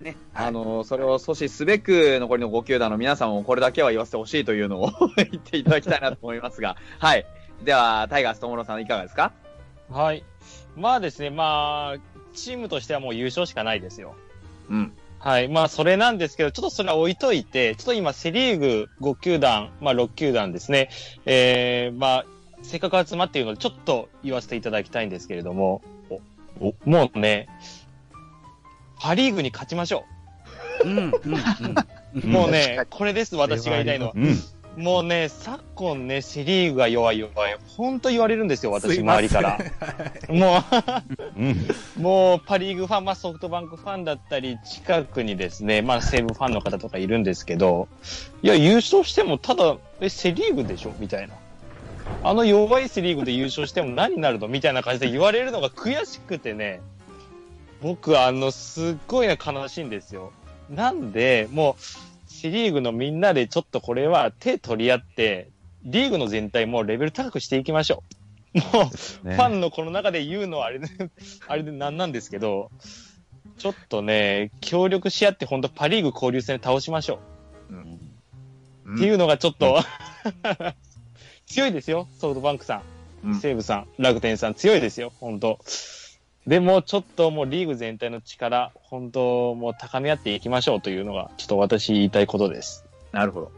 [0.00, 0.04] い。
[0.04, 7.26] ね、はいあの、それを阻止すべく、残りの5球団の皆さんもこれだけは言わせてほしいというのを 言っていただきたいなと思いますが、 はい。
[7.64, 9.32] では、タイガース友野さんいかがですか？
[9.90, 10.22] はい。
[10.76, 11.98] まあですね、まあ、
[12.34, 14.14] チームとしてはもう優勝しかないですよ。
[14.70, 14.92] うん。
[15.18, 15.48] はい。
[15.48, 20.90] まあ、それなんですけど、ちょっとそれは置いといて、ちょっと今、セリーグ5球団、まあ、6球団ですね。
[21.26, 22.24] えー、まあ、
[22.62, 25.82] せっかく集まっているので、ちょっと言わせていただきたいんですけれども、
[26.60, 27.48] おもうね、
[29.00, 30.04] パリーグに勝ちましょ
[30.84, 31.12] うん、うん、うん。
[32.24, 32.26] う。
[32.26, 34.12] もうね、これです、私が言いたいのは。
[34.14, 34.36] うん。
[34.78, 37.56] もうね、昨今ね、セリーグが弱い弱い。
[37.76, 39.58] 本当言われるんですよ、私、周りから。
[40.28, 40.62] も
[41.96, 47.88] うもう、 パリーグファン、まあ、ソフトバンクファンだったり、近くにですね、まあ、西武ファンの方とかいるんですけど、
[48.42, 50.92] いや、優勝しても、ただ、え、セリーグでしょ？
[51.00, 51.34] みたいな。
[52.22, 54.46] あの弱いセリーグで優勝しても何になるの？
[54.48, 56.80] みたいな感じで言われるのが悔しくてね、
[57.82, 60.32] 僕、あの、すっごいね悲しいんですよ。
[60.70, 61.82] なんで、もう、
[62.38, 65.50] セリーグのみんなでちょっとこれは手取り合って、
[65.82, 68.04] リーグの全体もレベル高くしていきましょ
[68.54, 68.58] う。
[68.58, 68.90] も
[69.24, 70.86] う、ねファンのこの中で言うのはあれで、
[71.48, 72.70] あれでなんなんですけど、
[73.58, 77.18] ちょっとね、協力し合って本当パリーグ交流戦で倒しましょ
[77.70, 78.94] う。
[78.94, 79.82] っていうのがちょっと、
[81.46, 82.76] 強いですよ、ソフトバンクさ
[83.24, 85.58] ん、うん西武さん、楽天さん、強いですよ、本当。
[86.48, 92.86] でも、ちょっともうリーグ全体の力、本当、もう高め合っていきましょうというのが、ちょっと私言いたいことです。
[93.12, 93.52] なるほど。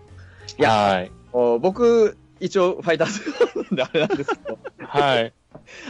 [0.59, 1.13] いやはい。
[1.33, 5.33] お僕、一応ファイターズなんであれなんですけど、はい。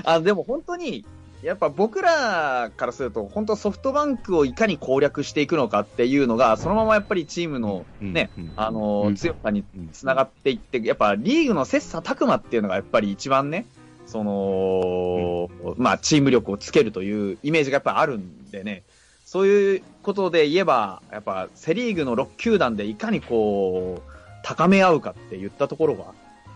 [0.04, 1.06] あ、でも本当に、
[1.42, 13.64] やっぱ僕らからすると、本当ソフトバンクをいかに攻略していくのかっていうのが、そのままやっぱりチームのね、うんあの強さにうんつながっていって、やっぱリーグの切磋琢磨っていうのがやっぱり一番ね、
[14.10, 18.82] その、まあチーム力をつけるというイメージがやっぱりあるんでね、
[19.24, 24.10] そういうことで言えば、やっぱセリーグの6球団でいかにこう、
[24.42, 26.06] 高め合うかって言ったところが、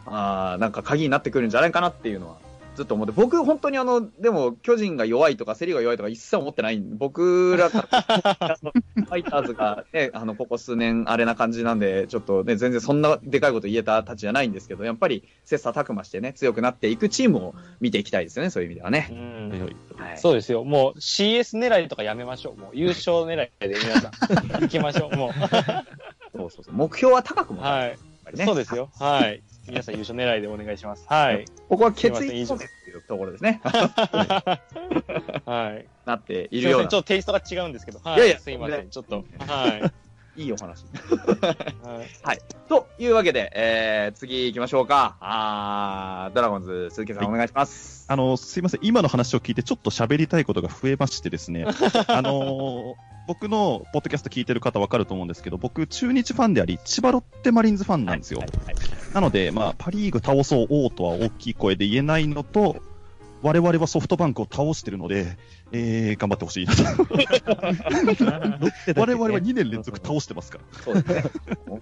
[0.07, 2.39] あーなんか鍵になってくるんじゃないかなっていうのは、
[2.75, 19.09] ずっと思って、僕本当にあの、でも巨人が弱いとかセリが弱いとか一切思ってないんで、僕らから、ファイターズがね、 あの、ここ数年あれな感じなんで、ちょっとね、全然そんなでかいこと言えたたちじゃないんですけど、やっぱり切磋琢磨してね、強くなっていくチームを見ていきたいですよね、そういう意味ではうね。
[19.13, 20.19] んはいはいはい。
[20.19, 20.65] そうですよ。
[20.65, 22.61] もう CS 狙いとかやめましょう。
[22.61, 24.13] もう優勝狙いで皆さん、
[24.63, 25.17] 行きましょう。
[25.17, 25.33] もう。
[26.37, 26.75] そうそうそう。
[26.75, 27.89] 目標は高くも、はい。
[27.91, 28.45] やっぱりね。
[28.45, 28.91] そうですよ。
[28.99, 29.43] はい。
[29.67, 31.07] 皆さん優勝狙いでお願いします。
[31.09, 31.45] はい。
[31.69, 33.61] ここは決意表明っていうところですね。
[33.65, 34.61] は
[35.79, 35.87] い。
[36.05, 36.61] なってい。
[36.61, 38.01] るようなちょっとテイストが違うんですけど。
[38.05, 38.17] はい。
[38.17, 38.91] いやいやすいません。
[38.91, 39.25] ちょっと。
[39.47, 39.93] はい。
[40.37, 40.85] いいお話。
[42.23, 42.39] はい。
[42.69, 45.17] というわけで、えー、次行きましょうか。
[45.21, 48.05] あードラゴンズ、鈴木さんお願いします。
[48.09, 48.81] あの、すいません。
[48.83, 51.67] 今の話を聞いてちょっと喋りたいことが増えましてですね。
[52.09, 58.41] あの、僕のポッドキャスト聞いてる方わかると思うんですけど、僕、中日ファンであり、千葉ロッテマリーンズファンなんですよ。
[58.41, 62.83] はいはいなので、まあ、パリーグ倒そう王とは大きい声で言えないのと、
[63.43, 65.39] 我々はソフトバンクを倒してるので、
[65.71, 66.83] えー、頑張ってほしいなと。
[68.99, 70.65] 我々は2年連続倒してますから。
[70.83, 71.25] そうですね。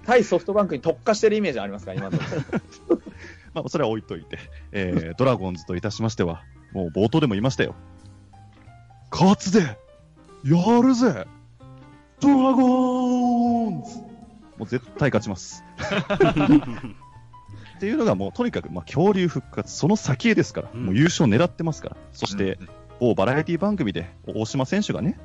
[0.05, 2.19] 対ソフトバンクに特化してるイメージありますから、今の。
[3.55, 4.39] まあ、それは置いといて、
[4.73, 7.75] えー、ドラゴンズといたしましては、もう冒頭でも言いましたよ。
[9.11, 9.79] 勝つぜ
[10.45, 11.27] やるぜ。
[12.21, 13.99] ドラゴンズ。
[14.59, 15.65] もう絶対勝ちます。
[17.77, 20.87] っていうのがもうとにかく、まあ、恐竜復活、その先へですから、うん。
[20.87, 21.97] もう優勝狙ってますから。
[22.13, 22.59] そして、
[23.01, 25.19] 某バラエティ番組で大島選手がね、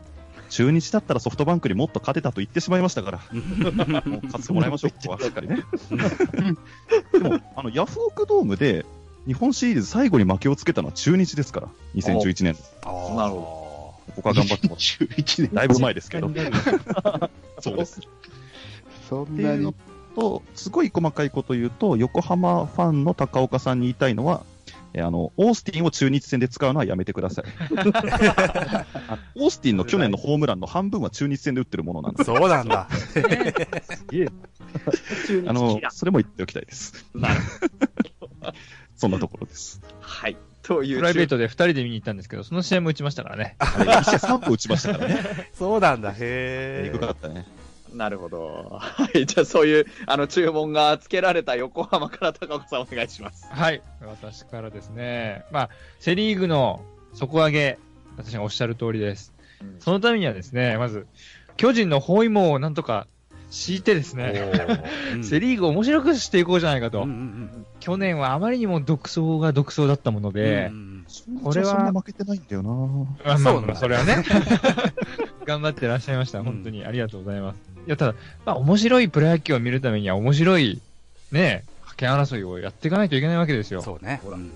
[0.49, 3.19] 中日だったらソフトバンクにもっと勝てたと言ってしまいましたから、
[4.05, 5.63] もう勝ってもらいましょう、ここはしっかりね。
[7.11, 8.85] でも、あの、ヤフオクドームで、
[9.27, 12.55] 日本シリーズ最後に負けをつけたのは中日ですから、2011年。
[13.15, 13.56] なるほこ
[14.21, 15.03] こは頑張ってます。
[15.03, 15.53] 11年。
[15.53, 16.29] だいぶ前ですけど。
[17.59, 18.01] そうです。
[19.09, 19.73] そんなに。
[20.17, 24.43] と、すごい細かいこと言うと、横浜ファンの高岡さんに言いたいのは、
[24.93, 27.45] えあの、オースティンを中日戦で使うのはやめてください。
[27.77, 28.87] あ
[29.35, 32.87] オースティンの去年のホームランの半分は中日戦で打ってるものなんで、そうなん だ。
[35.45, 37.05] あの、それも言っておきたいです。
[37.13, 37.35] なる
[38.95, 39.81] そんなところです。
[39.99, 40.37] はい。
[40.67, 43.55] というプライベートで2人で見に行ったんですけど、その試合も打ちましたからね。
[43.59, 45.49] あれ、1試合3本打ちましたからね。
[45.53, 46.11] そうなんだ。
[46.11, 46.89] へええ。
[46.91, 47.47] ぐかったね。
[47.93, 48.77] なるほど。
[48.81, 49.25] はい。
[49.25, 53.47] じゃあ、そういう、あの、注文がつけられた横浜から高岡さんお願いします。
[53.49, 53.81] はい。
[54.01, 55.45] 私からですね。
[55.51, 56.81] まあ、セリーグの
[57.13, 57.79] 底上げ、
[58.17, 59.33] 私がおっしゃる通りです。
[59.79, 61.07] そのためにはですね、まず、
[61.55, 63.07] 巨人の包囲網をなんとか
[63.49, 64.51] 敷いてですね、
[65.13, 67.03] うんセリーグを面白くしていこうじゃないかと。
[67.03, 71.05] うんうん去年はあまりにも独走が独走だったものうんでう、ん
[71.41, 72.71] これはそんな負けてないんだよな
[73.23, 74.25] あまあそうなそれはね。
[75.45, 76.43] 頑張ってらっしゃいました。
[76.43, 77.57] 本当にありがとうございます。
[77.87, 80.81] いや、ただ、まあ、面白いプロ野球を見るためには面白い、
[81.31, 83.81] ね、掛け争いをやっていかないといけないわけですよ。
[83.81, 84.21] そうね。
[84.25, 84.51] うん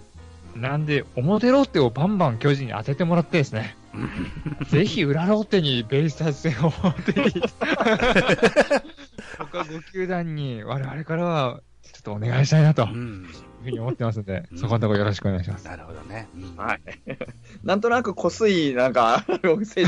[0.55, 3.75] なんで、表ローテをバンバン巨人に当ててもらってですね、
[4.69, 7.13] ぜひ裏ローテにベイスターズ戦を持って
[9.37, 13.27] 他5球団に我々からはちょっとお願いしたいなといううん
[13.63, 15.65] ふうに思ってますので、うんそこのところよろしくお願いします。
[15.65, 16.27] なるほどね。
[16.35, 16.81] うんはい。
[17.63, 19.23] なんとなく濃すい、なんか、
[19.63, 19.85] 精神。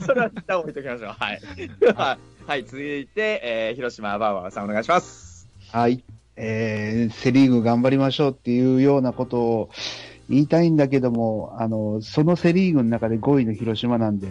[0.00, 1.12] それは一旦置いときましょう。
[1.16, 1.40] はい。
[2.46, 2.64] はい。
[2.64, 5.48] 続いて、えー、広島バーバーさんお願いします。
[5.70, 6.02] はい。
[6.36, 9.70] えー、セリーグ頑張りましょうっていうようなことを
[10.28, 14.28] 言いたいんだけども、あの、そのセリーグの中で5位の広島なんで、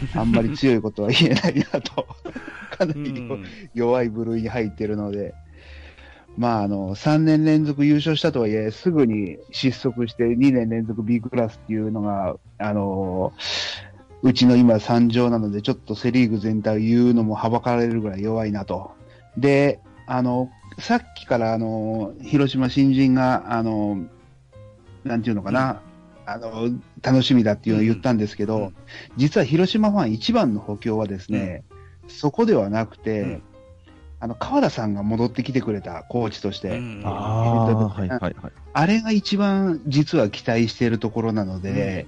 [0.14, 2.06] あんまり強いことは言えないなと、
[2.76, 3.44] かなりうん。
[3.74, 5.34] 弱い部類に入ってるので、
[6.36, 13.32] まあ、あの、3年連続優勝したとはいえ、すぐに失速して2年連続 B クラスっていうのが、あの、
[14.22, 18.92] うちの今惨状なので、ちょっとセリーグ全体を言うのもはばかられるぐらい弱いなと。
[19.36, 24.04] で、あの、さっきからあの、広島新人が、あの、
[25.04, 25.80] なんていうのかな、
[26.26, 26.70] あの、
[27.02, 28.74] 楽しみだっていうのを言ったんですけど、うん。
[29.16, 31.64] 実は広島ファン一番の補強はですね、
[32.08, 33.42] そこではなくて、うん。
[34.20, 37.02] あの、川田さんが戻ってきてくれたコーチとして、うん。
[37.04, 38.34] ああ、えっとはいはいはい。
[38.72, 42.06] あれが一番実は期待しているところなので、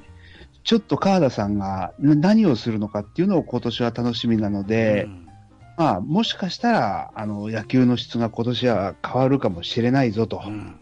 [0.65, 5.29] ちょっと川田さんがな何をするのかっていうのを今年は楽しみなので、うん。
[5.77, 10.43] まあ、もしかしたら、あの、野球の質が今年は変わるかもしれないぞと。
[10.47, 10.81] うん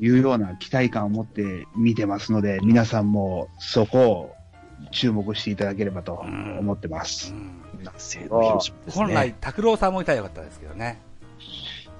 [0.00, 4.34] いうような期待感を持って見てますので、皆さんもそこを
[4.90, 7.34] 注目していただければと思ってます。
[8.90, 11.00] 本来、拓郎さんもいたらよかったですけどね。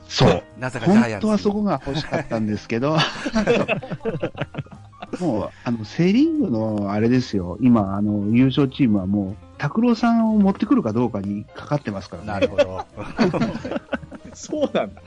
[0.09, 0.43] そう。
[0.59, 0.87] なぜか。
[0.87, 2.97] 本当はそこが欲しかったんですけど、
[5.21, 12.29] もう、あの、セリーグのあれですよ、今、あの、優勝チームはもう、拓郎さんを持ってくるかどうかにかかってますからね。
[12.29, 12.87] なるほど。
[14.39, 15.03] そうなんだ。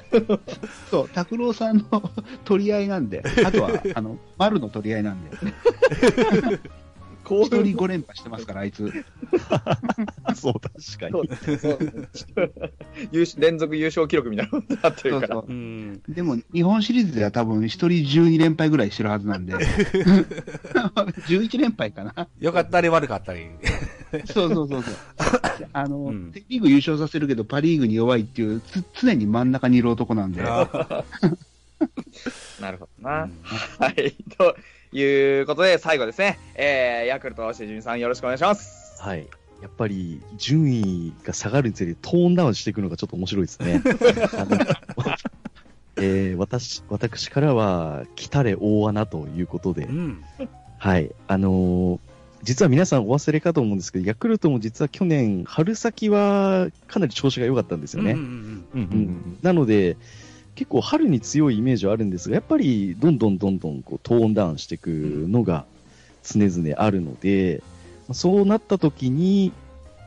[0.91, 2.11] そう、拓郎さんの
[2.43, 5.29] 取り合いなんで、 あとは、あの、丸の取り合いなんで、
[7.23, 8.91] こ一人5連覇してますから、あいつ。
[10.35, 11.29] そう、確かに。
[13.37, 15.35] 連続優勝記録みたいなことになってるから。
[15.35, 15.53] そうそうう。
[15.53, 16.01] ん。
[16.09, 19.53] でも、日本シリーズでは多分、一人12連敗ぐらいしてるはずなんで、
[21.29, 22.27] 11連敗かな。
[22.41, 23.47] よかったり悪かったり。
[24.25, 24.95] そうそうそうそう。
[25.73, 31.03] あの、うんセリーグ優勝させるけど、パリーグに弱いっていう、つ常に真ん中にいる男なんで、な
[32.71, 33.23] るほどな。
[33.23, 33.31] うん
[33.79, 34.15] はい。
[34.37, 34.55] と
[34.91, 36.39] いうことで、最後ですね。
[36.55, 39.01] えー、ヤクルト、しじみさんよろしくお願いします。
[39.01, 39.27] はい。
[39.61, 43.81] やっぱり、順位が下がるにつれてトーンダウンしていくのがちょっと面白いですね。
[45.97, 50.23] えー私、私からは、来たれ大穴ということでう、ん。
[50.77, 51.11] はい。
[51.27, 51.99] あのー
[52.43, 58.13] 実は皆さんお忘れかと思うんですけど、ヤクルトも実は去年、春先はかなり調子が良かったんですよね。
[58.13, 58.97] うんうんうんうん。
[58.97, 59.97] うんなので、
[60.55, 65.65] 結構春に強いイメージはあるんですが、やっぱりどんどんどんどんこうトーンダウンしていくのが
[66.23, 67.63] 常々あるので、
[68.11, 69.51] そうなった時に、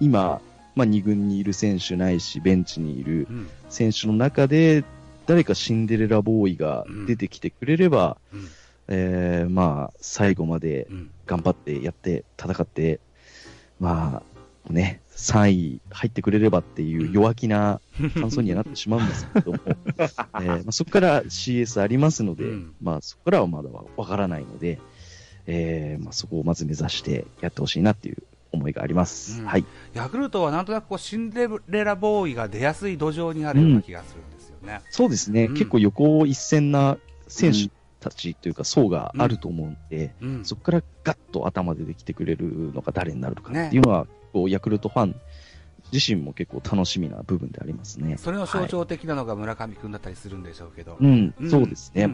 [0.01, 0.41] 今、
[0.74, 3.49] まあ、2軍にいる選手ないし、ベンチにいるうん。
[3.68, 4.85] 選手の中で、
[5.26, 8.49] 誰かシンデレラボーイが出てきてくれれば、うん
[8.89, 13.01] えーまあ、最後までうん頑張ってやって、戦って、
[13.80, 14.22] ま
[14.68, 17.80] あ、ね、3位入ってくれればっていう弱気な
[18.14, 24.80] 感想にはなってしまうんですけども、 えーまあ、そこから CS ありますので、うんまあ、そこからはまだわからないので、
[25.47, 28.22] えーまあ、そこをまず目指してやってほしいなっていう
[28.53, 29.41] 思いがあります。
[29.41, 29.64] うんはい。
[29.93, 34.80] ヤクルトはなんとなくこうシンデレラボーイが出やすい土壌にあるような気がするんですよね。
[34.91, 37.70] そうですね、うん結構横一線な選手
[38.05, 40.45] たちというか層があると思うんで、うん。
[40.45, 45.17] そこからガッと頭でできてくれるのが誰になるのかねっていうのは、こうヤクルトファン
[45.93, 48.17] 自身も結構楽しみな部分でありますね。
[48.19, 51.51] それの象はい徴的なのが村上君だったりするんでしょうけど、うん、うん。
[51.51, 52.11] そうですね、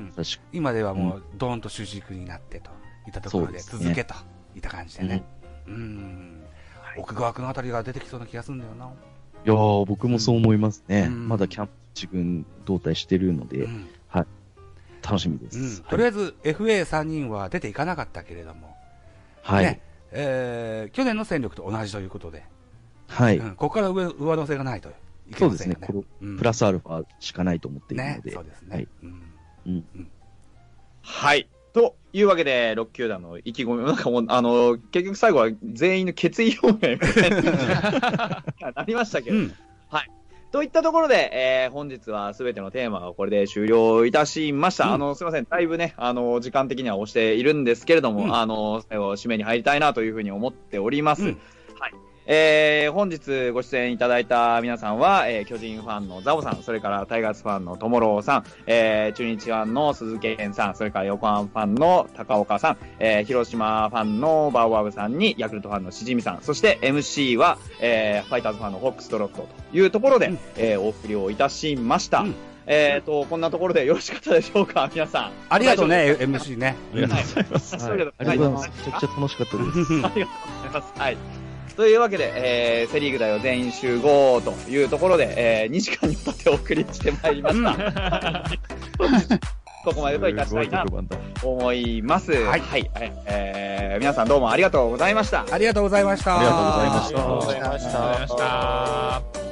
[0.52, 2.70] 今ではもうドーンと主軸になってと
[3.06, 4.14] いったところで続けと
[4.54, 5.24] いった感じでね。
[5.66, 6.44] うん。
[6.96, 8.86] 奥川君あたりが出てきそうな気がするんだよな。
[8.86, 8.88] い
[9.48, 11.06] やー僕もそう思いますね。
[11.08, 11.28] うん。
[11.28, 13.88] まだキャンプ一軍同体してるので、うん
[15.10, 15.82] 楽しみでうんす。
[15.82, 18.76] とりあえず FA3 人は出ていかなかったけれども、
[19.42, 19.64] はい。
[19.64, 19.80] ね
[20.12, 22.44] えー去年の戦力と同じということで、
[23.08, 23.38] はい。
[23.38, 24.92] うんここから上上乗せがないとい
[25.32, 25.76] けそうですね。
[25.80, 26.04] ませんよね。
[26.18, 28.32] このうんプラスアルファしかないと思っているねので。
[28.32, 28.76] そうですね。
[28.76, 29.22] はいうん
[29.66, 29.84] うん
[31.02, 31.48] はい。
[31.72, 38.44] というわけで、6球団の意気込み、なんかもう、あの、結局最後は全員の決意表明みたいな
[38.74, 39.54] なりましたけど、うん
[40.52, 44.86] といったところで、えー本日はすべてのテーマがこれで終了いたしました。
[44.86, 45.46] うんあの、すいません。
[45.48, 51.22] だいぶね、あの、時間的には押しているんですけれども、うんあの、最後、締めに入りたいなというふうに思っております。
[51.22, 51.36] うんはい。
[52.32, 72.20] えー本日ご出演いただいた皆さんは、えー巨人ファンのザボさん、それからタイガースファンのトモローさん、えー中日ファンの鈴木健さん、それから横浜ファンの高岡さん、えー広島ファンのバウアブさんに、ヤクルトファンのしじみさん、そして MC は、えーファイターズファンのホックストロットというところで、うんえーお送りをいたしました。
[72.20, 72.34] うん
[72.66, 75.32] えっ、と、こんなところでよろしかったでしょうか、皆さん。
[75.48, 76.76] ありがとうね、MC ね。
[76.92, 77.76] ありがとうございます。
[77.76, 77.98] はい。
[77.98, 78.86] はいありがとうございます。
[78.86, 79.92] めちゃくちゃ楽しかったです。
[80.06, 81.00] ありがとうございます。
[81.00, 81.39] はい。
[81.76, 82.32] というわけで、
[82.82, 88.44] えー、セリーグだよ全員集合というところで、えー、2時間にわたってお送りしてまいりました。
[89.84, 91.02] ここまでといたしたいなと
[91.42, 92.32] 思います。
[92.32, 92.90] ははいい。
[93.26, 94.50] えー、皆さんどうも。
[94.50, 95.46] ありがとうございました。
[95.50, 99.49] ありがとうございましたありがとうございましたありがとうございました。